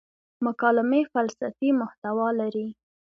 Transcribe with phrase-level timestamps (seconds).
[0.45, 2.67] مکالمې فلسفي محتوا لري.